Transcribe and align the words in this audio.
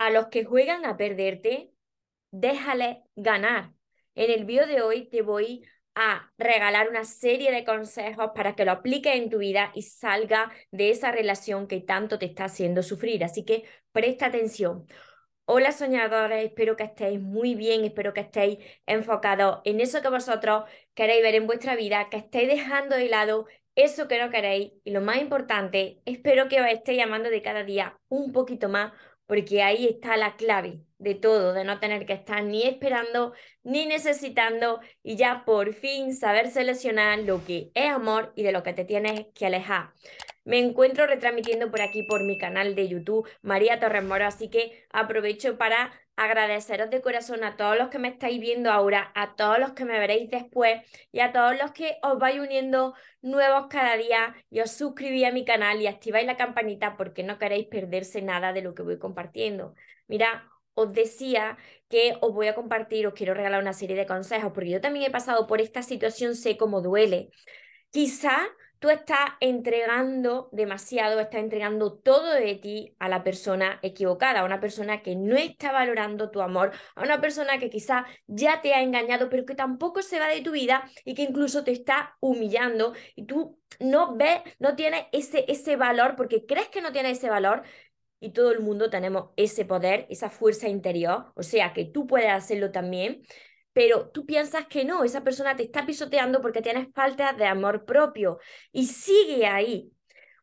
a 0.00 0.08
los 0.08 0.28
que 0.28 0.44
juegan 0.46 0.86
a 0.86 0.96
perderte, 0.96 1.72
déjales 2.30 2.96
ganar. 3.16 3.74
En 4.14 4.30
el 4.30 4.46
vídeo 4.46 4.66
de 4.66 4.80
hoy 4.80 5.10
te 5.10 5.20
voy 5.20 5.62
a 5.94 6.32
regalar 6.38 6.88
una 6.88 7.04
serie 7.04 7.52
de 7.52 7.66
consejos 7.66 8.30
para 8.34 8.56
que 8.56 8.64
lo 8.64 8.72
apliques 8.72 9.14
en 9.14 9.28
tu 9.28 9.36
vida 9.36 9.72
y 9.74 9.82
salga 9.82 10.50
de 10.70 10.88
esa 10.88 11.12
relación 11.12 11.66
que 11.66 11.80
tanto 11.80 12.18
te 12.18 12.24
está 12.24 12.46
haciendo 12.46 12.82
sufrir. 12.82 13.22
Así 13.24 13.44
que 13.44 13.64
presta 13.92 14.26
atención. 14.26 14.86
Hola 15.44 15.70
soñadores, 15.70 16.46
espero 16.46 16.76
que 16.76 16.84
estéis 16.84 17.20
muy 17.20 17.54
bien, 17.54 17.84
espero 17.84 18.14
que 18.14 18.20
estéis 18.20 18.58
enfocados 18.86 19.60
en 19.64 19.80
eso 19.80 20.00
que 20.00 20.08
vosotros 20.08 20.64
queréis 20.94 21.22
ver 21.22 21.34
en 21.34 21.46
vuestra 21.46 21.76
vida, 21.76 22.08
que 22.08 22.16
estéis 22.16 22.48
dejando 22.48 22.96
de 22.96 23.10
lado 23.10 23.46
eso 23.74 24.08
que 24.08 24.18
no 24.18 24.30
queréis 24.30 24.72
y 24.84 24.92
lo 24.92 25.00
más 25.00 25.18
importante, 25.18 26.00
espero 26.04 26.48
que 26.48 26.60
os 26.60 26.66
estéis 26.68 26.98
llamando 26.98 27.30
de 27.30 27.42
cada 27.42 27.64
día 27.64 27.98
un 28.08 28.32
poquito 28.32 28.68
más 28.68 28.92
porque 29.30 29.62
ahí 29.62 29.86
está 29.86 30.16
la 30.16 30.34
clave 30.34 30.80
de 30.98 31.14
todo, 31.14 31.52
de 31.52 31.62
no 31.62 31.78
tener 31.78 32.04
que 32.04 32.14
estar 32.14 32.42
ni 32.42 32.64
esperando 32.64 33.32
ni 33.62 33.86
necesitando 33.86 34.80
y 35.04 35.14
ya 35.14 35.44
por 35.44 35.72
fin 35.72 36.16
saber 36.16 36.50
seleccionar 36.50 37.20
lo 37.20 37.44
que 37.44 37.70
es 37.74 37.90
amor 37.92 38.32
y 38.34 38.42
de 38.42 38.50
lo 38.50 38.64
que 38.64 38.72
te 38.72 38.84
tienes 38.84 39.26
que 39.32 39.46
alejar. 39.46 39.92
Me 40.50 40.58
encuentro 40.58 41.06
retransmitiendo 41.06 41.70
por 41.70 41.80
aquí 41.80 42.02
por 42.02 42.24
mi 42.24 42.36
canal 42.36 42.74
de 42.74 42.88
YouTube 42.88 43.28
María 43.40 43.78
Torres 43.78 44.02
Moro, 44.02 44.26
así 44.26 44.50
que 44.50 44.84
aprovecho 44.90 45.56
para 45.56 45.92
agradeceros 46.16 46.90
de 46.90 47.00
corazón 47.00 47.44
a 47.44 47.56
todos 47.56 47.78
los 47.78 47.88
que 47.88 48.00
me 48.00 48.08
estáis 48.08 48.40
viendo 48.40 48.68
ahora, 48.72 49.12
a 49.14 49.36
todos 49.36 49.60
los 49.60 49.74
que 49.74 49.84
me 49.84 50.00
veréis 50.00 50.28
después 50.28 50.82
y 51.12 51.20
a 51.20 51.30
todos 51.30 51.56
los 51.56 51.70
que 51.70 51.98
os 52.02 52.18
vais 52.18 52.40
uniendo 52.40 52.94
nuevos 53.22 53.68
cada 53.70 53.96
día 53.96 54.34
y 54.50 54.58
os 54.58 54.72
suscribís 54.72 55.24
a 55.24 55.30
mi 55.30 55.44
canal 55.44 55.80
y 55.80 55.86
activáis 55.86 56.26
la 56.26 56.36
campanita 56.36 56.96
porque 56.96 57.22
no 57.22 57.38
queréis 57.38 57.68
perderse 57.68 58.20
nada 58.20 58.52
de 58.52 58.62
lo 58.62 58.74
que 58.74 58.82
voy 58.82 58.98
compartiendo. 58.98 59.76
Mira, 60.08 60.50
os 60.74 60.92
decía 60.92 61.58
que 61.88 62.16
os 62.22 62.34
voy 62.34 62.48
a 62.48 62.56
compartir, 62.56 63.06
os 63.06 63.14
quiero 63.14 63.34
regalar 63.34 63.62
una 63.62 63.72
serie 63.72 63.94
de 63.94 64.04
consejos 64.04 64.50
porque 64.52 64.70
yo 64.70 64.80
también 64.80 65.06
he 65.06 65.12
pasado 65.12 65.46
por 65.46 65.60
esta 65.60 65.84
situación, 65.84 66.34
sé 66.34 66.56
cómo 66.56 66.80
duele. 66.80 67.30
Quizá 67.90 68.48
tú 68.80 68.88
estás 68.88 69.30
entregando 69.40 70.48
demasiado, 70.52 71.20
estás 71.20 71.40
entregando 71.40 71.92
todo 71.98 72.32
de 72.32 72.54
ti 72.56 72.96
a 72.98 73.08
la 73.08 73.22
persona 73.22 73.78
equivocada, 73.82 74.40
a 74.40 74.44
una 74.44 74.58
persona 74.58 75.02
que 75.02 75.14
no 75.16 75.36
está 75.36 75.70
valorando 75.70 76.30
tu 76.30 76.40
amor, 76.40 76.72
a 76.96 77.02
una 77.02 77.20
persona 77.20 77.58
que 77.58 77.68
quizás 77.68 78.04
ya 78.26 78.62
te 78.62 78.74
ha 78.74 78.82
engañado, 78.82 79.28
pero 79.28 79.44
que 79.44 79.54
tampoco 79.54 80.02
se 80.02 80.18
va 80.18 80.28
de 80.28 80.40
tu 80.40 80.52
vida 80.52 80.90
y 81.04 81.14
que 81.14 81.22
incluso 81.22 81.62
te 81.62 81.72
está 81.72 82.16
humillando 82.20 82.94
y 83.14 83.26
tú 83.26 83.58
no 83.80 84.16
ves, 84.16 84.40
no 84.58 84.74
tienes 84.76 85.04
ese, 85.12 85.44
ese 85.46 85.76
valor 85.76 86.16
porque 86.16 86.46
crees 86.46 86.68
que 86.68 86.80
no 86.80 86.90
tienes 86.90 87.18
ese 87.18 87.30
valor. 87.30 87.62
Y 88.22 88.32
todo 88.32 88.52
el 88.52 88.60
mundo 88.60 88.90
tenemos 88.90 89.30
ese 89.36 89.64
poder, 89.64 90.06
esa 90.10 90.28
fuerza 90.28 90.68
interior, 90.68 91.32
o 91.36 91.42
sea 91.42 91.72
que 91.72 91.86
tú 91.86 92.06
puedes 92.06 92.30
hacerlo 92.30 92.70
también 92.70 93.22
pero 93.72 94.10
tú 94.10 94.26
piensas 94.26 94.66
que 94.66 94.84
no, 94.84 95.04
esa 95.04 95.22
persona 95.22 95.56
te 95.56 95.62
está 95.62 95.86
pisoteando 95.86 96.40
porque 96.40 96.62
tienes 96.62 96.88
falta 96.94 97.32
de 97.32 97.46
amor 97.46 97.84
propio 97.84 98.38
y 98.72 98.86
sigue 98.86 99.46
ahí. 99.46 99.92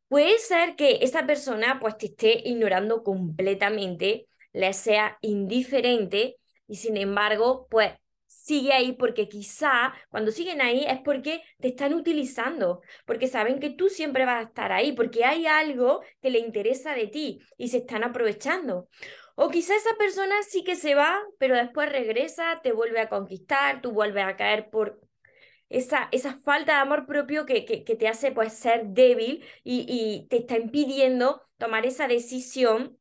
Puede 0.08 0.40
ser 0.40 0.76
que 0.76 1.00
esa 1.02 1.26
persona 1.26 1.80
pues 1.82 1.98
te 1.98 2.08
esté 2.08 2.42
ignorando 2.48 3.04
completamente, 3.04 4.28
le 4.54 4.74
sea 4.74 5.18
indiferente 5.22 6.38
y 6.68 6.76
sin 6.76 6.98
embargo 6.98 7.68
pues 7.70 7.92
sigue 8.28 8.74
ahí 8.74 8.94
porque 8.94 9.28
quizá 9.28 9.94
cuando 10.10 10.32
siguen 10.32 10.62
ahí 10.62 10.86
es 10.88 11.00
porque 11.04 11.42
te 11.60 11.70
están 11.70 11.94
utilizando, 11.94 12.82
porque 13.06 13.28
saben 13.28 13.60
que 13.60 13.72
tú 13.72 13.90
siempre 13.90 14.26
vas 14.26 14.46
a 14.46 14.48
estar 14.48 14.72
ahí, 14.72 14.94
porque 14.94 15.26
hay 15.26 15.48
algo 15.48 16.02
que 16.22 16.30
le 16.30 16.40
interesa 16.40 16.94
de 16.94 17.08
ti 17.08 17.42
y 17.58 17.70
se 17.70 17.78
están 17.78 18.04
aprovechando. 18.04 18.88
O 19.44 19.50
quizá 19.54 19.74
esa 19.76 19.96
persona 19.98 20.36
sí 20.52 20.64
que 20.64 20.76
se 20.76 20.96
va, 20.96 21.12
pero 21.38 21.56
después 21.56 21.92
regresa, 21.92 22.60
te 22.64 22.72
vuelve 22.72 23.00
a 23.02 23.10
conquistar, 23.10 23.82
tú 23.82 23.92
vuelves 23.92 24.26
a 24.26 24.36
caer 24.36 24.70
por 24.72 25.00
esa, 25.70 26.10
falta 26.44 26.74
de 26.74 26.80
amor 26.80 27.06
propio 27.06 27.46
que, 27.46 27.66
que, 27.66 27.96
te 27.96 28.08
hace 28.08 28.32
pues 28.32 28.54
ser 28.54 28.88
débil 28.88 29.44
y, 29.64 29.86
y 29.88 30.28
te 30.30 30.38
está 30.38 30.58
impidiendo 30.58 31.44
tomar 31.58 31.86
esa 31.86 32.08
decisión 32.08 32.98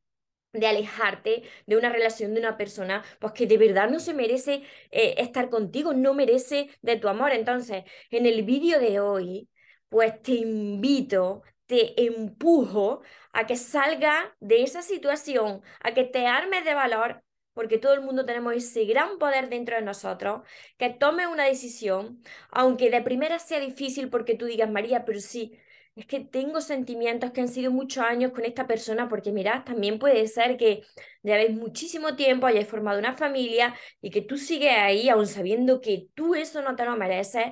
de 0.53 0.67
alejarte 0.67 1.43
de 1.65 1.77
una 1.77 1.89
relación 1.89 2.33
de 2.33 2.39
una 2.41 2.57
persona 2.57 3.03
pues 3.19 3.33
que 3.33 3.47
de 3.47 3.57
verdad 3.57 3.89
no 3.89 3.99
se 3.99 4.13
merece 4.13 4.63
eh, 4.91 5.15
estar 5.17 5.49
contigo, 5.49 5.93
no 5.93 6.13
merece 6.13 6.69
de 6.81 6.97
tu 6.97 7.07
amor. 7.07 7.31
Entonces, 7.31 7.83
en 8.11 8.25
el 8.25 8.43
vídeo 8.43 8.79
de 8.79 8.99
hoy, 8.99 9.49
pues 9.89 10.21
te 10.21 10.33
invito, 10.33 11.41
te 11.67 12.03
empujo 12.05 13.01
a 13.33 13.45
que 13.45 13.55
salga 13.55 14.35
de 14.39 14.63
esa 14.63 14.81
situación, 14.81 15.61
a 15.81 15.93
que 15.93 16.03
te 16.03 16.27
armes 16.27 16.65
de 16.65 16.73
valor, 16.73 17.23
porque 17.53 17.77
todo 17.77 17.93
el 17.93 18.01
mundo 18.01 18.25
tenemos 18.25 18.53
ese 18.55 18.85
gran 18.85 19.17
poder 19.19 19.49
dentro 19.49 19.75
de 19.75 19.81
nosotros, 19.81 20.41
que 20.77 20.89
tome 20.91 21.27
una 21.27 21.45
decisión, 21.45 22.21
aunque 22.51 22.89
de 22.89 23.01
primera 23.01 23.39
sea 23.39 23.59
difícil 23.59 24.09
porque 24.09 24.35
tú 24.35 24.45
digas, 24.45 24.69
María, 24.69 25.05
pero 25.05 25.19
sí, 25.19 25.57
es 25.97 26.05
que 26.05 26.19
tengo 26.21 26.61
sentimientos 26.61 27.31
que 27.31 27.41
han 27.41 27.47
sido 27.47 27.71
muchos 27.71 28.03
años 28.03 28.31
con 28.31 28.45
esta 28.45 28.67
persona, 28.67 29.09
porque 29.09 29.31
mira, 29.31 29.63
también 29.65 29.99
puede 29.99 30.27
ser 30.27 30.57
que 30.57 30.83
llevéis 31.23 31.51
muchísimo 31.57 32.15
tiempo, 32.15 32.45
hayáis 32.47 32.67
formado 32.67 32.99
una 32.99 33.15
familia 33.17 33.75
y 34.01 34.11
que 34.11 34.21
tú 34.21 34.37
sigues 34.37 34.73
ahí, 34.77 35.09
aún 35.09 35.27
sabiendo 35.27 35.81
que 35.81 36.07
tú 36.13 36.35
eso 36.35 36.61
no 36.61 36.75
te 36.75 36.85
lo 36.85 36.95
mereces, 36.95 37.47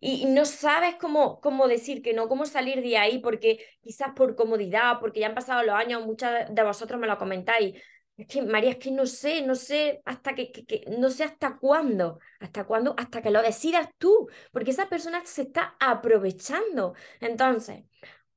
y 0.00 0.24
no 0.26 0.46
sabes 0.46 0.96
cómo, 0.96 1.40
cómo 1.42 1.68
decir 1.68 2.02
que 2.02 2.14
no, 2.14 2.26
cómo 2.28 2.46
salir 2.46 2.80
de 2.82 2.96
ahí, 2.96 3.18
porque 3.18 3.66
quizás 3.82 4.12
por 4.16 4.34
comodidad, 4.34 4.98
porque 4.98 5.20
ya 5.20 5.26
han 5.26 5.34
pasado 5.34 5.62
los 5.62 5.74
años, 5.74 6.06
muchas 6.06 6.52
de 6.54 6.62
vosotros 6.62 6.98
me 6.98 7.06
lo 7.06 7.18
comentáis. 7.18 7.74
Es 8.20 8.26
que, 8.26 8.42
María, 8.42 8.70
es 8.72 8.76
que 8.76 8.90
no 8.90 9.06
sé, 9.06 9.40
no 9.46 9.54
sé 9.54 10.02
hasta 10.04 10.34
que, 10.34 10.52
que, 10.52 10.84
no 10.98 11.08
sé 11.10 11.24
hasta 11.24 11.56
cuándo, 11.58 12.18
hasta 12.38 12.64
cuándo, 12.66 12.94
hasta 12.98 13.22
que 13.22 13.30
lo 13.30 13.40
decidas 13.40 13.88
tú, 13.98 14.28
porque 14.52 14.72
esa 14.72 14.88
persona 14.90 15.22
se 15.24 15.42
está 15.42 15.74
aprovechando. 15.80 16.94
Entonces, 17.20 17.84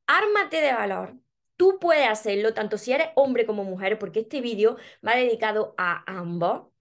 ármate 0.07 0.61
de 0.61 0.73
valor. 0.73 1.17
Tú 1.57 1.79
puedes 1.81 2.07
hacerlo, 2.09 2.53
tanto 2.53 2.77
si 2.77 2.94
eres 2.94 3.09
hombre 3.16 3.45
como 3.45 3.63
mujer, 3.66 3.99
porque 3.99 4.21
este 4.21 4.41
vídeo 4.41 4.77
va 5.05 5.16
dedicado 5.16 5.75
a 5.77 6.03
ambos. 6.07 6.72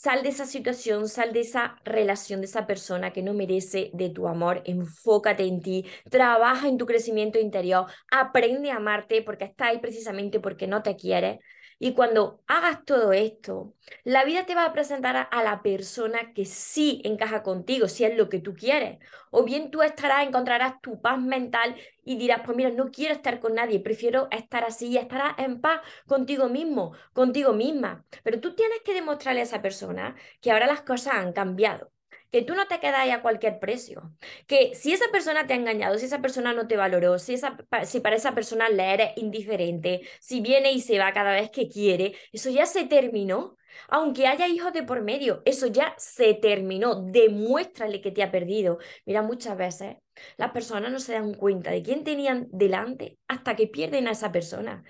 Sal 0.00 0.22
de 0.22 0.28
esa 0.28 0.46
situación, 0.46 1.08
sal 1.08 1.32
de 1.32 1.40
esa 1.40 1.74
relación 1.84 2.40
de 2.40 2.46
esa 2.46 2.68
persona 2.68 3.12
que 3.12 3.20
no 3.20 3.34
merece 3.34 3.90
de 3.94 4.10
tu 4.10 4.28
amor, 4.28 4.62
enfócate 4.64 5.42
en 5.42 5.60
ti, 5.60 5.86
trabaja 6.08 6.68
en 6.68 6.78
tu 6.78 6.86
crecimiento 6.86 7.40
interior, 7.40 7.86
aprende 8.08 8.70
a 8.70 8.76
amarte 8.76 9.22
porque 9.22 9.46
estás 9.46 9.70
ahí 9.70 9.78
precisamente 9.80 10.38
porque 10.38 10.68
no 10.68 10.84
te 10.84 10.94
quieres. 10.94 11.40
Y 11.80 11.94
cuando 11.94 12.44
hagas 12.46 12.84
todo 12.84 13.12
esto, 13.12 13.74
la 14.04 14.24
vida 14.24 14.46
te 14.46 14.54
va 14.54 14.66
a 14.66 14.72
presentar 14.72 15.28
a, 15.30 15.42
la 15.42 15.62
persona 15.62 16.32
que 16.32 16.44
sí 16.44 17.02
encaja 17.04 17.42
contigo, 17.42 17.88
si 17.88 18.04
es 18.04 18.16
lo 18.16 18.28
que 18.28 18.38
tú 18.38 18.54
quieres. 18.54 18.98
O 19.32 19.42
bien 19.42 19.72
tú 19.72 19.82
estarás, 19.82 20.24
encontrarás 20.24 20.80
tu 20.80 21.00
paz 21.00 21.20
mental 21.20 21.74
y 22.08 22.16
dirás, 22.16 22.40
pues 22.44 22.56
mira, 22.56 22.70
no 22.70 22.90
quiero 22.90 23.14
estar 23.14 23.38
con 23.38 23.54
nadie, 23.54 23.80
prefiero 23.80 24.28
estar 24.30 24.64
así 24.64 24.88
y 24.88 24.96
estarás 24.96 25.38
en 25.38 25.60
paz 25.60 25.80
contigo 26.06 26.48
mismo, 26.48 26.94
contigo 27.12 27.52
misma. 27.52 28.04
Pero 28.22 28.40
tú 28.40 28.54
tienes 28.54 28.80
que 28.84 28.94
demostrarle 28.94 29.40
a 29.40 29.44
esa 29.44 29.60
persona 29.62 30.16
que 30.40 30.50
ahora 30.50 30.66
las 30.66 30.82
cosas 30.82 31.14
han 31.14 31.32
cambiado 31.32 31.92
que 32.30 32.42
tú 32.42 32.54
no 32.54 32.66
te 32.66 32.78
quedas 32.80 33.00
ahí 33.00 33.10
a 33.10 33.22
cualquier 33.22 33.58
precio, 33.58 34.12
que 34.46 34.74
si 34.74 34.92
esa 34.92 35.06
persona 35.10 35.46
te 35.46 35.54
ha 35.54 35.56
engañado, 35.56 35.98
si 35.98 36.06
esa 36.06 36.20
persona 36.20 36.52
no 36.52 36.66
te 36.68 36.76
valoró, 36.76 37.18
si, 37.18 37.34
esa, 37.34 37.56
si 37.84 38.00
para 38.00 38.16
esa 38.16 38.34
persona 38.34 38.68
le 38.68 38.92
eres 38.92 39.10
indiferente, 39.16 40.02
si 40.20 40.40
viene 40.40 40.72
y 40.72 40.80
se 40.80 40.98
va 40.98 41.12
cada 41.12 41.32
vez 41.32 41.50
que 41.50 41.68
quiere, 41.68 42.14
eso 42.32 42.50
ya 42.50 42.66
se 42.66 42.84
terminó. 42.84 43.56
Aunque 43.88 44.26
haya 44.26 44.48
hijos 44.48 44.72
de 44.72 44.82
por 44.82 45.02
medio, 45.02 45.42
eso 45.44 45.66
ya 45.66 45.94
se 45.98 46.34
terminó. 46.34 47.02
Demuéstrale 47.02 48.00
que 48.00 48.10
te 48.10 48.22
ha 48.22 48.30
perdido. 48.30 48.78
Mira, 49.06 49.22
muchas 49.22 49.56
veces 49.56 49.96
las 50.36 50.50
personas 50.52 50.92
no 50.92 51.00
se 51.00 51.12
dan 51.12 51.34
cuenta 51.34 51.70
de 51.70 51.82
quién 51.82 52.04
tenían 52.04 52.48
delante 52.50 53.18
hasta 53.28 53.56
que 53.56 53.66
pierden 53.68 54.08
a 54.08 54.12
esa 54.12 54.32
persona. 54.32 54.84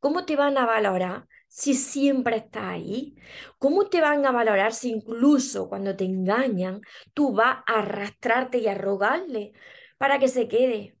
¿Cómo 0.00 0.24
te 0.26 0.36
van 0.36 0.58
a 0.58 0.66
valorar 0.66 1.26
si 1.48 1.74
siempre 1.74 2.36
está 2.36 2.70
ahí? 2.70 3.16
¿Cómo 3.58 3.88
te 3.88 4.00
van 4.00 4.24
a 4.26 4.32
valorar 4.32 4.72
si 4.72 4.90
incluso 4.90 5.68
cuando 5.68 5.96
te 5.96 6.04
engañan 6.04 6.80
tú 7.14 7.32
vas 7.32 7.58
a 7.66 7.80
arrastrarte 7.80 8.58
y 8.58 8.68
a 8.68 8.74
rogarle 8.74 9.52
para 9.98 10.18
que 10.18 10.28
se 10.28 10.48
quede? 10.48 10.96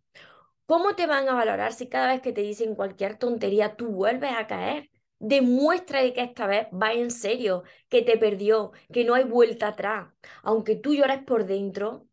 ¿Cómo 0.66 0.94
te 0.96 1.06
van 1.06 1.28
a 1.28 1.34
valorar 1.34 1.72
si 1.72 1.88
cada 1.88 2.08
vez 2.08 2.20
que 2.22 2.32
te 2.32 2.42
dicen 2.42 2.74
cualquier 2.74 3.18
tontería 3.18 3.76
tú 3.76 3.88
vuelves 3.88 4.32
a 4.36 4.46
caer? 4.46 4.90
Demuestra 5.18 6.00
que 6.12 6.22
esta 6.22 6.46
vez 6.46 6.66
va 6.72 6.92
en 6.92 7.10
serio, 7.10 7.62
que 7.88 8.02
te 8.02 8.18
perdió, 8.18 8.72
que 8.92 9.04
no 9.04 9.14
hay 9.14 9.24
vuelta 9.24 9.68
atrás. 9.68 10.08
Aunque 10.42 10.76
tú 10.76 10.94
llores 10.94 11.22
por 11.24 11.46
dentro, 11.46 12.06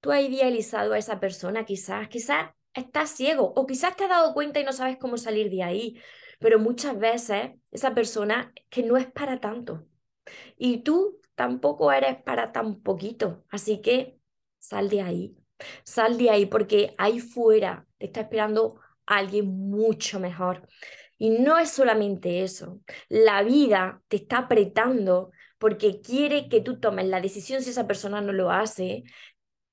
tú 0.00 0.12
has 0.12 0.22
idealizado 0.22 0.92
a 0.94 0.98
esa 0.98 1.20
persona 1.20 1.64
quizás, 1.64 2.08
quizás 2.08 2.50
estás 2.74 3.10
ciego 3.10 3.52
o 3.56 3.66
quizás 3.66 3.96
te 3.96 4.04
has 4.04 4.10
dado 4.10 4.34
cuenta 4.34 4.60
y 4.60 4.64
no 4.64 4.72
sabes 4.72 4.98
cómo 4.98 5.16
salir 5.16 5.50
de 5.50 5.62
ahí 5.62 6.00
pero 6.38 6.58
muchas 6.58 6.98
veces 6.98 7.52
esa 7.70 7.94
persona 7.94 8.52
que 8.70 8.82
no 8.82 8.96
es 8.96 9.06
para 9.10 9.40
tanto. 9.40 9.86
Y 10.56 10.78
tú 10.82 11.20
tampoco 11.34 11.92
eres 11.92 12.22
para 12.22 12.52
tan 12.52 12.80
poquito. 12.82 13.44
Así 13.50 13.80
que 13.80 14.18
sal 14.58 14.88
de 14.90 15.02
ahí. 15.02 15.36
Sal 15.84 16.18
de 16.18 16.30
ahí 16.30 16.46
porque 16.46 16.94
ahí 16.98 17.20
fuera 17.20 17.86
te 17.98 18.06
está 18.06 18.22
esperando 18.22 18.80
alguien 19.06 19.46
mucho 19.46 20.20
mejor. 20.20 20.68
Y 21.18 21.30
no 21.30 21.58
es 21.58 21.70
solamente 21.70 22.42
eso, 22.42 22.80
la 23.08 23.42
vida 23.42 24.02
te 24.08 24.16
está 24.16 24.38
apretando 24.38 25.30
porque 25.58 26.00
quiere 26.00 26.48
que 26.48 26.60
tú 26.60 26.78
tomes 26.80 27.06
la 27.06 27.20
decisión 27.20 27.62
si 27.62 27.70
esa 27.70 27.86
persona 27.88 28.20
no 28.20 28.32
lo 28.32 28.50
hace, 28.52 29.02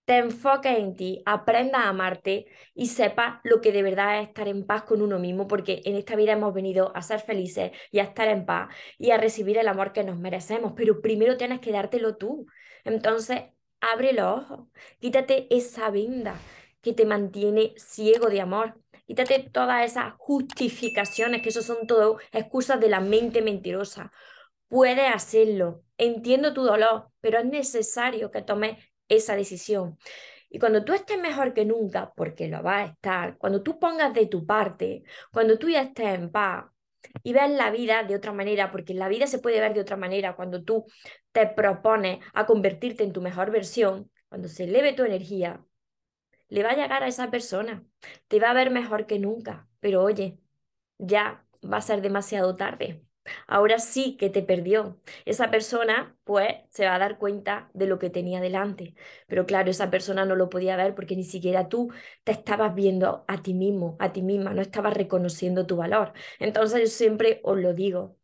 te 0.06 0.18
enfoques 0.18 0.77
en 0.77 0.95
ti, 0.95 1.24
aprendas 1.25 1.81
a 1.86 1.89
amarte 1.89 2.45
y 2.75 2.88
sepas 2.88 3.39
lo 3.44 3.59
que 3.62 3.71
de 3.71 3.81
verdad 3.83 4.21
es 4.21 4.27
estar 4.27 4.47
en 4.47 4.65
paz 4.65 4.83
con 4.83 5.01
uno 5.01 5.18
mismo, 5.19 5.47
porque 5.47 5.81
en 5.86 5.95
esta 5.95 6.15
vida 6.15 6.33
hemos 6.33 6.53
venido 6.53 6.92
a 6.95 7.01
ser 7.01 7.19
felices 7.21 7.71
y 7.92 8.00
a 8.00 8.03
estar 8.03 8.27
en 8.27 8.45
paz 8.45 8.69
y 9.00 9.12
a 9.12 9.18
recibir 9.18 9.57
el 9.57 9.68
amor 9.68 9.94
que 9.94 10.03
nos 10.03 10.19
merecemos, 10.19 10.74
pero 10.75 11.01
primero 11.01 11.38
tienes 11.38 11.59
que 11.59 11.71
dártelo 11.71 12.18
tú. 12.18 12.45
Entonces, 12.83 13.44
abre 13.81 14.13
los 14.13 14.44
ojos, 14.44 14.68
quítate 15.00 15.47
esa 15.56 15.89
venda 15.89 16.36
que 16.81 16.94
te 16.94 17.06
mantiene 17.06 17.74
ciego 17.77 18.30
de 18.30 18.42
amor. 18.42 18.80
Quítate 19.06 19.50
todas 19.52 19.86
esas 19.86 20.13
justificaciones, 20.18 21.42
que 21.42 21.50
eso 21.50 21.62
son 21.62 21.86
todo 21.86 22.18
excusas 22.31 22.80
de 22.80 22.90
la 22.90 23.00
mente 23.00 23.42
mentirosa. 23.42 24.12
Puedes 24.68 25.13
hacerlo. 25.13 25.84
Entiendo 25.98 26.54
tu 26.54 26.63
dolor, 26.63 27.10
pero 27.22 27.40
es 27.40 27.46
necesario 27.46 28.31
que 28.31 28.42
tomes 28.42 28.78
esa 29.07 29.36
decisión. 29.36 29.98
Y 30.50 30.60
cuando 30.60 30.84
tú 30.84 30.94
estés 30.94 31.19
mejor 31.19 31.54
que 31.54 31.66
nunca, 31.66 32.13
porque 32.16 32.48
lo 32.48 32.63
vas 32.63 32.90
a 32.90 32.92
estar, 32.94 33.38
cuando 33.38 33.62
tú 33.62 33.78
pongas 33.80 34.13
de 34.13 34.25
tu 34.28 34.46
parte, 34.46 35.04
cuando 35.31 35.57
tú 35.60 35.69
ya 35.69 35.81
estés 35.81 36.16
en 36.16 36.31
paz 36.31 36.66
y 37.24 37.34
veas 37.34 37.52
la 37.52 37.72
vida 37.72 38.04
de 38.04 38.16
otra 38.16 38.31
manera, 38.31 38.72
porque 38.72 38.94
la 38.94 39.07
vida 39.07 39.28
se 39.28 39.40
puede 39.40 39.60
ver 39.60 39.74
de 39.74 39.81
otra 39.81 39.98
manera 39.98 40.36
cuando 40.36 40.63
tú 40.63 40.86
te 41.31 41.48
propones 41.48 42.19
a 42.34 42.46
convertirte 42.46 43.04
en 43.04 43.13
tu 43.13 43.22
mejor 43.22 43.52
versión, 43.52 44.10
cuando 44.30 44.48
se 44.48 44.63
eleve 44.63 44.94
tu 44.94 45.04
energía, 45.04 45.63
le 46.50 46.63
va 46.63 46.71
a 46.71 46.75
llegar 46.75 47.03
a 47.03 47.07
esa 47.07 47.31
persona, 47.31 47.83
te 48.27 48.39
va 48.39 48.51
a 48.51 48.53
ver 48.53 48.71
mejor 48.71 49.06
que 49.07 49.19
nunca, 49.19 49.68
pero 49.80 50.03
oye, 50.03 50.39
ya 50.97 51.45
va 51.63 51.77
a 51.77 51.81
ser 51.81 52.01
demasiado 52.01 52.56
tarde. 52.56 53.03
Ahora 53.47 53.80
sí 53.80 54.18
que 54.18 54.30
te 54.30 54.44
perdió. 54.44 55.00
Esa 55.25 55.50
persona, 55.50 56.15
pues, 56.24 56.47
se 56.69 56.86
va 56.86 56.95
a 56.95 57.00
dar 57.00 57.18
cuenta 57.18 57.71
de 57.74 57.88
lo 57.88 57.97
que 58.00 58.12
tenía 58.12 58.39
delante. 58.39 58.94
Pero 59.27 59.45
claro, 59.47 59.71
esa 59.71 59.89
persona 59.89 60.25
no 60.25 60.36
lo 60.36 60.50
podía 60.50 60.75
ver 60.77 60.94
porque 60.95 61.15
ni 61.15 61.24
siquiera 61.24 61.68
tú 61.69 61.92
te 62.24 62.31
estabas 62.31 62.75
viendo 62.75 63.25
a 63.27 63.42
ti 63.42 63.53
mismo, 63.56 63.97
a 64.00 64.13
ti 64.13 64.21
misma, 64.21 64.53
no 64.53 64.62
estabas 64.62 64.94
reconociendo 64.94 65.65
tu 65.65 65.77
valor. 65.77 66.13
Entonces 66.39 66.81
yo 66.81 66.88
siempre 66.88 67.42
os 67.44 67.57
lo 67.57 67.74
digo, 67.74 68.15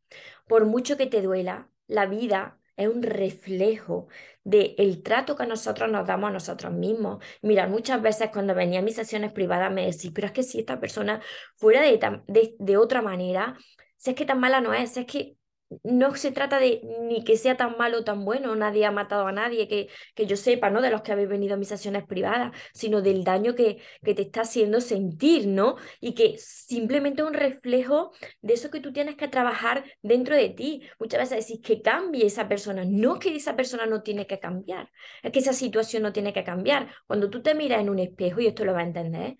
por 0.47 0.65
mucho 0.65 0.97
que 0.97 1.07
te 1.07 1.21
duela, 1.21 1.69
la 1.87 2.05
vida 2.05 2.59
es 2.81 2.87
un 2.89 3.03
reflejo 3.03 4.07
del 4.43 4.75
el 4.77 5.03
trato 5.03 5.35
que 5.35 5.45
nosotros 5.45 5.89
nos 5.91 6.07
damos 6.07 6.29
a 6.29 6.33
nosotros 6.33 6.73
mismos. 6.73 7.23
Mira, 7.41 7.67
muchas 7.67 8.01
veces 8.01 8.29
cuando 8.31 8.55
venía 8.55 8.79
a 8.79 8.81
mis 8.83 8.95
sesiones 8.95 9.31
privadas 9.31 9.71
me 9.71 9.85
decís, 9.85 10.11
pero 10.13 10.27
es 10.27 10.33
que 10.33 10.43
si 10.43 10.59
esta 10.59 10.79
persona 10.79 11.21
fuera 11.57 11.81
de, 11.81 11.99
de, 12.27 12.55
de 12.59 12.77
otra 12.77 13.01
manera, 13.01 13.57
si 13.97 14.11
es 14.11 14.15
que 14.15 14.25
tan 14.25 14.39
mala 14.39 14.61
no 14.61 14.73
es, 14.73 14.97
es 14.97 15.05
que 15.05 15.37
no 15.83 16.15
se 16.15 16.31
trata 16.31 16.59
de 16.59 16.81
ni 17.01 17.23
que 17.23 17.37
sea 17.37 17.57
tan 17.57 17.77
malo 17.77 17.99
o 17.99 18.03
tan 18.03 18.25
bueno, 18.25 18.55
nadie 18.55 18.85
ha 18.85 18.91
matado 18.91 19.27
a 19.27 19.31
nadie, 19.31 19.67
que, 19.67 19.89
que 20.15 20.25
yo 20.25 20.35
sepa, 20.35 20.69
¿no? 20.69 20.81
De 20.81 20.89
los 20.89 21.01
que 21.01 21.11
habéis 21.11 21.29
venido 21.29 21.53
a 21.55 21.57
mis 21.57 21.67
sesiones 21.69 22.05
privadas, 22.05 22.51
sino 22.73 23.01
del 23.01 23.23
daño 23.23 23.55
que, 23.55 23.79
que 24.03 24.13
te 24.13 24.23
está 24.23 24.41
haciendo 24.41 24.81
sentir, 24.81 25.47
¿no? 25.47 25.77
Y 25.99 26.13
que 26.13 26.37
simplemente 26.37 27.21
es 27.21 27.27
un 27.27 27.33
reflejo 27.33 28.11
de 28.41 28.53
eso 28.53 28.69
que 28.71 28.79
tú 28.79 28.91
tienes 28.93 29.15
que 29.15 29.27
trabajar 29.27 29.83
dentro 30.01 30.35
de 30.35 30.49
ti. 30.49 30.83
Muchas 30.99 31.21
veces 31.21 31.47
decís 31.47 31.61
que 31.65 31.81
cambie 31.81 32.25
esa 32.25 32.47
persona, 32.47 32.83
no 32.85 33.19
que 33.19 33.35
esa 33.35 33.55
persona 33.55 33.85
no 33.85 34.01
tiene 34.03 34.27
que 34.27 34.39
cambiar, 34.39 34.89
es 35.23 35.31
que 35.31 35.39
esa 35.39 35.53
situación 35.53 36.03
no 36.03 36.13
tiene 36.13 36.33
que 36.33 36.43
cambiar. 36.43 36.89
Cuando 37.07 37.29
tú 37.29 37.41
te 37.41 37.55
miras 37.55 37.81
en 37.81 37.89
un 37.89 37.99
espejo, 37.99 38.41
y 38.41 38.47
esto 38.47 38.65
lo 38.65 38.73
va 38.73 38.79
a 38.79 38.83
entender, 38.83 39.37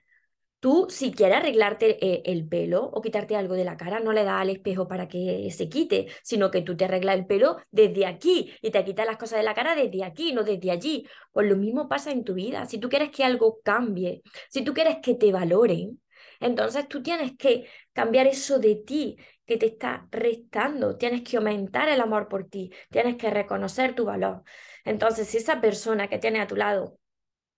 Tú, 0.62 0.86
si 0.90 1.12
quieres 1.12 1.40
arreglarte 1.40 1.98
eh, 2.06 2.22
el 2.26 2.48
pelo 2.48 2.84
o 2.86 3.02
quitarte 3.02 3.36
algo 3.36 3.56
de 3.56 3.66
la 3.66 3.78
cara, 3.78 4.00
no 4.00 4.14
le 4.14 4.24
das 4.24 4.42
al 4.42 4.52
espejo 4.52 4.88
para 4.88 5.08
que 5.08 5.50
se 5.52 5.70
quite, 5.70 6.08
sino 6.24 6.52
que 6.52 6.62
tú 6.62 6.78
te 6.78 6.86
arreglas 6.86 7.16
el 7.18 7.26
pelo 7.26 7.58
desde 7.72 8.06
aquí 8.06 8.54
y 8.62 8.70
te 8.70 8.86
quitas 8.86 9.08
las 9.08 9.18
cosas 9.18 9.40
de 9.40 9.44
la 9.44 9.56
cara 9.56 9.76
desde 9.76 10.04
aquí, 10.04 10.34
no 10.34 10.44
desde 10.44 10.70
allí. 10.70 11.08
Pues 11.32 11.50
lo 11.50 11.58
mismo 11.58 11.90
pasa 11.90 12.12
en 12.12 12.24
tu 12.24 12.36
vida. 12.36 12.68
Si 12.68 12.78
tú 12.78 12.90
quieres 12.90 13.10
que 13.10 13.24
algo 13.24 13.60
cambie, 13.64 14.22
si 14.50 14.64
tú 14.64 14.74
quieres 14.74 14.98
que 15.02 15.16
te 15.16 15.32
valoren, 15.32 16.00
entonces 16.40 16.88
tú 16.88 17.02
tienes 17.02 17.36
que 17.38 17.68
cambiar 17.94 18.28
eso 18.28 18.60
de 18.60 18.76
ti 18.76 19.18
que 19.46 19.58
te 19.58 19.66
está 19.66 20.08
restando, 20.12 20.96
tienes 20.96 21.24
que 21.24 21.38
aumentar 21.38 21.90
el 21.90 22.02
amor 22.02 22.28
por 22.28 22.48
ti, 22.48 22.72
tienes 22.92 23.16
que 23.18 23.32
reconocer 23.32 23.96
tu 23.96 24.06
valor. 24.06 24.44
Entonces, 24.86 25.28
si 25.28 25.38
esa 25.38 25.60
persona 25.60 26.08
que 26.08 26.20
tienes 26.20 26.42
a 26.44 26.48
tu 26.48 26.56
lado 26.56 27.00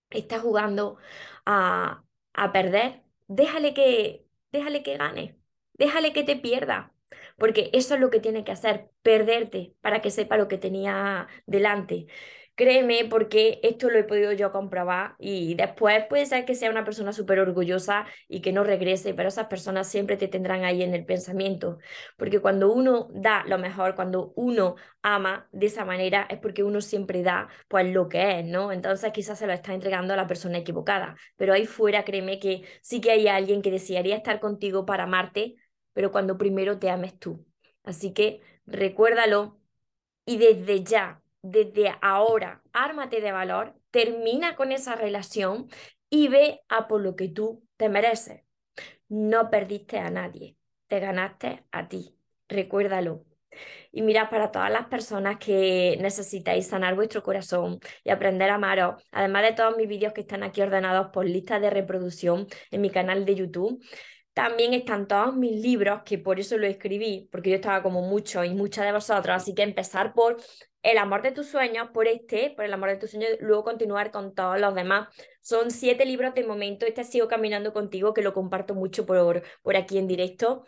está 0.09 0.39
jugando 0.39 0.97
a 1.45 2.03
a 2.33 2.51
perder, 2.51 3.01
déjale 3.27 3.73
que, 3.73 4.25
déjale 4.51 4.83
que 4.83 4.97
gane, 4.97 5.37
déjale 5.73 6.13
que 6.13 6.23
te 6.23 6.35
pierda, 6.35 6.93
porque 7.37 7.69
eso 7.73 7.95
es 7.95 8.01
lo 8.01 8.09
que 8.09 8.19
tiene 8.19 8.43
que 8.43 8.51
hacer, 8.51 8.89
perderte 9.01 9.75
para 9.81 10.01
que 10.01 10.11
sepa 10.11 10.37
lo 10.37 10.47
que 10.47 10.57
tenía 10.57 11.27
delante. 11.45 12.07
Créeme, 12.55 13.05
porque 13.09 13.59
esto 13.63 13.89
lo 13.89 13.97
he 13.97 14.03
podido 14.03 14.31
yo 14.31 14.51
comprobar 14.51 15.15
y 15.17 15.55
después 15.55 16.05
puede 16.07 16.27
ser 16.27 16.45
que 16.45 16.53
sea 16.53 16.69
una 16.69 16.83
persona 16.85 17.11
súper 17.11 17.39
orgullosa 17.39 18.05
y 18.27 18.41
que 18.41 18.51
no 18.53 18.63
regrese, 18.63 19.15
pero 19.15 19.29
esas 19.29 19.47
personas 19.47 19.87
siempre 19.87 20.17
te 20.17 20.27
tendrán 20.27 20.63
ahí 20.63 20.83
en 20.83 20.93
el 20.93 21.03
pensamiento, 21.03 21.79
porque 22.15 22.41
cuando 22.41 22.71
uno 22.71 23.07
da 23.11 23.43
lo 23.47 23.57
mejor, 23.57 23.95
cuando 23.95 24.33
uno 24.35 24.75
ama 25.01 25.47
de 25.51 25.65
esa 25.65 25.83
manera, 25.83 26.27
es 26.29 26.37
porque 26.37 26.61
uno 26.63 26.79
siempre 26.81 27.23
da 27.23 27.49
pues 27.67 27.91
lo 27.91 28.07
que 28.07 28.39
es, 28.41 28.45
¿no? 28.45 28.71
Entonces 28.71 29.11
quizás 29.13 29.39
se 29.39 29.47
lo 29.47 29.53
está 29.53 29.73
entregando 29.73 30.13
a 30.13 30.17
la 30.17 30.27
persona 30.27 30.59
equivocada, 30.59 31.15
pero 31.35 31.53
ahí 31.53 31.65
fuera 31.65 32.03
créeme 32.05 32.37
que 32.39 32.61
sí 32.83 33.01
que 33.01 33.09
hay 33.11 33.27
alguien 33.27 33.63
que 33.63 33.71
desearía 33.71 34.15
estar 34.15 34.39
contigo 34.39 34.85
para 34.85 35.05
amarte, 35.05 35.55
pero 35.93 36.11
cuando 36.11 36.37
primero 36.37 36.77
te 36.77 36.91
ames 36.91 37.17
tú. 37.17 37.43
Así 37.83 38.13
que 38.13 38.41
recuérdalo 38.67 39.59
y 40.25 40.37
desde 40.37 40.83
ya 40.83 41.22
desde 41.43 41.93
ahora, 42.01 42.63
ármate 42.71 43.21
de 43.21 43.31
valor, 43.31 43.75
termina 43.91 44.55
con 44.55 44.71
esa 44.71 44.95
relación 44.95 45.67
y 46.09 46.29
ve 46.29 46.61
a 46.69 46.87
por 46.87 47.01
lo 47.01 47.15
que 47.15 47.27
tú 47.27 47.67
te 47.77 47.89
mereces. 47.89 48.41
No 49.09 49.49
perdiste 49.51 49.99
a 49.99 50.09
nadie, 50.09 50.57
te 50.87 50.99
ganaste 50.99 51.65
a 51.71 51.87
ti. 51.87 52.17
Recuérdalo. 52.47 53.25
Y 53.91 54.01
mira, 54.01 54.29
para 54.29 54.51
todas 54.51 54.71
las 54.71 54.87
personas 54.87 55.37
que 55.37 55.97
necesitáis 56.01 56.67
sanar 56.67 56.95
vuestro 56.95 57.21
corazón 57.21 57.79
y 58.03 58.09
aprender 58.09 58.49
a 58.49 58.55
amaros, 58.55 59.03
además 59.11 59.43
de 59.43 59.51
todos 59.53 59.77
mis 59.77 59.87
vídeos 59.87 60.13
que 60.13 60.21
están 60.21 60.43
aquí 60.43 60.61
ordenados 60.61 61.09
por 61.11 61.25
lista 61.25 61.59
de 61.59 61.69
reproducción 61.69 62.47
en 62.71 62.81
mi 62.81 62.89
canal 62.89 63.25
de 63.25 63.35
YouTube, 63.35 63.83
también 64.33 64.73
están 64.73 65.07
todos 65.07 65.35
mis 65.35 65.61
libros, 65.61 66.01
que 66.03 66.17
por 66.17 66.39
eso 66.39 66.57
lo 66.57 66.65
escribí, 66.65 67.29
porque 67.31 67.51
yo 67.51 67.55
estaba 67.57 67.83
como 67.83 68.01
mucho 68.01 68.43
y 68.43 68.55
muchas 68.55 68.85
de 68.85 68.91
vosotros, 68.91 69.35
así 69.35 69.53
que 69.53 69.61
empezar 69.61 70.13
por 70.13 70.37
el 70.83 70.97
amor 70.97 71.21
de 71.21 71.31
tus 71.31 71.47
sueños, 71.47 71.89
por 71.93 72.07
este, 72.07 72.51
por 72.55 72.65
el 72.65 72.73
amor 72.73 72.89
de 72.89 72.97
tus 72.97 73.11
sueños, 73.11 73.31
luego 73.39 73.63
continuar 73.63 74.11
con 74.11 74.35
todos 74.35 74.59
los 74.59 74.75
demás. 74.75 75.07
Son 75.41 75.71
siete 75.71 76.05
libros 76.05 76.35
de 76.35 76.43
momento, 76.43 76.85
este 76.85 77.03
Sigo 77.03 77.27
Caminando 77.27 77.73
Contigo, 77.73 78.13
que 78.13 78.21
lo 78.21 78.33
comparto 78.33 78.75
mucho 78.75 79.05
por, 79.05 79.43
por 79.61 79.77
aquí 79.77 79.97
en 79.97 80.07
directo. 80.07 80.65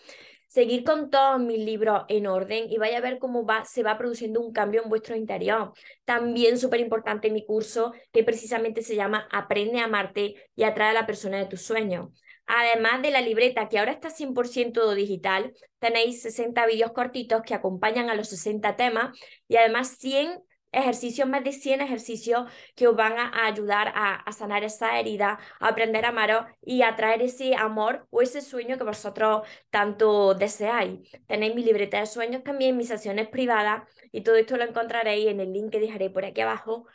Seguir 0.48 0.86
con 0.86 1.10
todos 1.10 1.39
mis 1.41 1.60
libros 1.60 2.03
en 2.07 2.27
orden 2.27 2.72
y 2.72 2.77
vaya 2.77 3.00
a 3.00 3.01
ver 3.01 3.19
cómo 3.19 3.45
va, 3.45 3.65
se 3.65 3.84
va 3.84 3.98
produciendo 3.98 4.39
un 4.39 4.53
cambio 4.53 4.84
en 4.84 4.89
vuestro 4.89 5.15
interior. 5.17 5.74
También 6.05 6.57
súper 6.57 6.79
importante 6.79 7.29
mi 7.29 7.45
curso, 7.45 7.93
que 8.13 8.24
precisamente 8.24 8.81
se 8.81 8.95
llama 8.95 9.27
Aprende 9.31 9.79
a 9.79 9.86
amarte 9.86 10.36
y 10.55 10.63
atrae 10.63 10.91
a 10.91 10.93
la 10.93 11.05
persona 11.05 11.38
de 11.39 11.48
tus 11.48 11.62
sueños. 11.62 12.10
Además 12.47 13.01
de 13.01 13.11
la 13.11 13.21
libreta, 13.21 13.69
que 13.69 13.79
ahora 13.79 13.91
está 13.91 14.09
100% 14.09 14.93
digital, 14.93 15.53
tenéis 15.79 16.21
60 16.21 16.65
vídeos 16.67 16.91
cortitos 16.91 17.41
que 17.41 17.55
acompañan 17.55 18.09
a 18.09 18.15
los 18.15 18.29
60 18.29 18.75
temas 18.75 19.17
y 19.47 19.57
además 19.57 19.97
100 19.97 20.43
ejercicios, 20.75 21.27
más 21.27 21.43
de 21.43 21.51
100 21.53 21.81
ejercicios 21.81 22.49
que 22.75 22.87
os 22.87 22.95
van 22.95 23.17
a, 23.17 23.45
ayudar 23.45 23.91
a, 23.95 24.31
sanar 24.31 24.63
esa 24.63 24.99
herida, 24.99 25.39
a 25.59 25.67
aprender 25.69 26.05
a 26.05 26.09
amaros 26.09 26.45
y 26.61 26.81
a 26.81 26.95
traer 26.95 27.21
ese 27.21 27.55
amor 27.55 28.07
o 28.09 28.21
ese 28.21 28.41
sueño 28.41 28.77
que 28.77 28.83
vosotros 28.83 29.47
tanto 29.69 30.33
deseáis. 30.33 31.09
Tenéis 31.27 31.55
mi 31.55 31.63
libreta 31.63 31.99
de 31.99 32.05
sueños 32.05 32.43
también, 32.43 32.77
mis 32.77 32.89
sesiones 32.89 33.29
privadas 33.29 33.83
y 34.11 34.21
todo 34.21 34.35
esto 34.35 34.57
lo 34.57 34.63
encontraréis 34.63 35.27
en 35.27 35.39
el 35.39 35.53
link 35.53 35.71
que 35.71 35.79
dejaré 35.79 36.09
por 36.09 36.25
aquí 36.25 36.41
abajo 36.41 36.87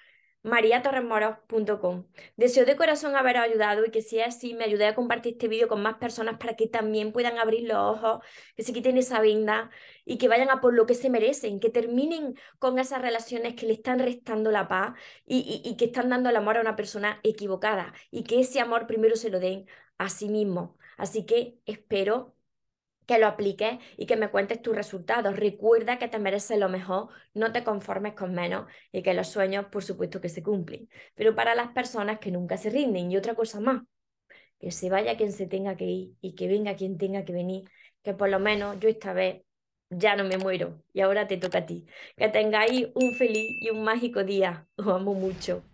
mariatorremoros.com. 0.42 2.06
Deseo 2.36 2.64
de 2.64 2.76
corazón 2.76 3.16
haberos 3.16 3.42
ayudado 3.42 3.84
y 3.84 3.90
que 3.90 4.02
si 4.02 4.18
es 4.20 4.28
así 4.28 4.54
me 4.54 4.64
ayude 4.64 4.86
a 4.86 4.94
compartir 4.94 5.32
este 5.34 5.48
vídeo 5.48 5.68
con 5.68 5.82
más 5.82 5.96
personas 5.96 6.38
para 6.38 6.56
que 6.56 6.66
también 6.66 7.12
puedan 7.12 7.38
abrir 7.38 7.68
los 7.68 7.76
ojos, 7.78 8.24
que 8.56 8.62
se 8.62 8.72
quiten 8.72 8.96
esa 8.96 9.20
venda 9.20 9.70
y 10.04 10.18
que 10.18 10.28
vayan 10.28 10.50
a 10.50 10.60
por 10.60 10.74
lo 10.74 10.86
que 10.86 10.94
se 10.94 11.10
merecen, 11.10 11.60
que 11.60 11.70
terminen 11.70 12.34
con 12.58 12.78
esas 12.78 13.02
relaciones 13.02 13.54
que 13.54 13.66
le 13.66 13.74
están 13.74 13.98
restando 13.98 14.50
la 14.50 14.68
paz 14.68 14.94
y, 15.26 15.62
y 15.64 15.76
que 15.76 15.86
están 15.86 16.08
dando 16.08 16.30
el 16.30 16.36
amor 16.36 16.56
a 16.56 16.60
una 16.62 16.76
persona 16.76 17.20
equivocada 17.22 17.92
y 18.10 18.24
que 18.24 18.40
ese 18.40 18.60
amor 18.60 18.86
primero 18.86 19.16
se 19.16 19.30
lo 19.30 19.40
den 19.40 19.66
a 19.98 20.08
sí 20.08 20.28
mismo. 20.28 20.78
Así 20.96 21.26
que 21.26 21.58
espero 21.66 22.34
que 23.10 23.18
lo 23.18 23.26
apliques 23.26 23.78
y 23.96 24.06
que 24.06 24.14
me 24.16 24.30
cuentes 24.30 24.62
tus 24.62 24.72
resultados. 24.76 25.34
Recuerda 25.36 25.98
que 25.98 26.06
te 26.06 26.20
mereces 26.20 26.58
lo 26.60 26.68
mejor, 26.68 27.08
no 27.34 27.50
te 27.50 27.64
conformes 27.64 28.14
con 28.14 28.32
menos 28.34 28.70
y 28.92 29.02
que 29.02 29.14
los 29.14 29.26
sueños, 29.26 29.66
por 29.66 29.82
supuesto, 29.82 30.20
que 30.20 30.28
se 30.28 30.44
cumplen. 30.44 30.88
Pero 31.16 31.34
para 31.34 31.56
las 31.56 31.72
personas 31.72 32.20
que 32.20 32.30
nunca 32.30 32.56
se 32.56 32.70
rinden 32.70 33.10
y 33.10 33.16
otra 33.16 33.34
cosa 33.34 33.58
más, 33.58 33.82
que 34.60 34.70
se 34.70 34.90
vaya 34.90 35.16
quien 35.16 35.32
se 35.32 35.48
tenga 35.48 35.76
que 35.76 35.86
ir 35.86 36.14
y 36.20 36.36
que 36.36 36.46
venga 36.46 36.76
quien 36.76 36.98
tenga 36.98 37.24
que 37.24 37.32
venir, 37.32 37.68
que 38.04 38.14
por 38.14 38.28
lo 38.28 38.38
menos 38.38 38.78
yo 38.78 38.88
esta 38.88 39.12
vez 39.12 39.42
ya 39.90 40.14
no 40.14 40.22
me 40.24 40.38
muero 40.38 40.84
y 40.92 41.00
ahora 41.00 41.26
te 41.26 41.36
toca 41.36 41.58
a 41.58 41.66
ti. 41.66 41.86
Que 42.16 42.28
tengáis 42.28 42.88
un 42.94 43.14
feliz 43.14 43.56
y 43.60 43.70
un 43.70 43.82
mágico 43.82 44.22
día. 44.22 44.68
Os 44.76 44.86
amo 44.86 45.14
mucho. 45.14 45.69